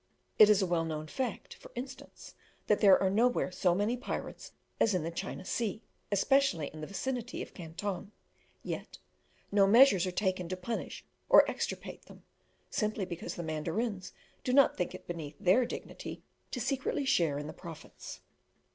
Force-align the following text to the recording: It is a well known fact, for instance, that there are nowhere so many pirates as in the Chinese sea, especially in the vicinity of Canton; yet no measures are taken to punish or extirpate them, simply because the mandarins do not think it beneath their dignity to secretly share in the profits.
It 0.39 0.49
is 0.49 0.63
a 0.63 0.65
well 0.65 0.83
known 0.83 1.05
fact, 1.05 1.53
for 1.53 1.71
instance, 1.75 2.33
that 2.65 2.81
there 2.81 2.99
are 2.99 3.09
nowhere 3.11 3.51
so 3.51 3.75
many 3.75 3.95
pirates 3.95 4.53
as 4.79 4.95
in 4.95 5.03
the 5.03 5.11
Chinese 5.11 5.49
sea, 5.49 5.83
especially 6.11 6.69
in 6.73 6.81
the 6.81 6.87
vicinity 6.87 7.43
of 7.43 7.53
Canton; 7.53 8.11
yet 8.63 8.97
no 9.51 9.67
measures 9.67 10.07
are 10.07 10.11
taken 10.11 10.49
to 10.49 10.57
punish 10.57 11.05
or 11.29 11.47
extirpate 11.47 12.05
them, 12.05 12.23
simply 12.71 13.05
because 13.05 13.35
the 13.35 13.43
mandarins 13.43 14.11
do 14.43 14.53
not 14.53 14.75
think 14.75 14.95
it 14.95 15.05
beneath 15.05 15.35
their 15.39 15.67
dignity 15.67 16.23
to 16.49 16.59
secretly 16.59 17.05
share 17.05 17.37
in 17.37 17.45
the 17.45 17.53
profits. 17.53 18.21